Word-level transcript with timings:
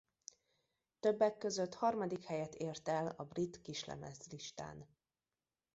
Többek 0.99 1.37
között 1.37 1.73
harmadik 1.73 2.23
helyet 2.23 2.55
ért 2.55 2.87
el 2.87 3.07
a 3.17 3.23
brit 3.23 3.61
kislemezlistán. 3.61 4.87